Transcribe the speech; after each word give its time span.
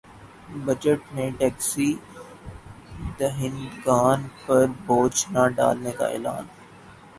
budget 0.65 1.01
میں 1.13 1.29
tax 1.39 1.69
دہندگان 3.19 4.27
پر 4.45 4.65
بوجھ 4.85 5.25
نہ 5.31 5.47
ڈالنے 5.55 5.91
کا 5.97 6.07
اعلان 6.07 6.45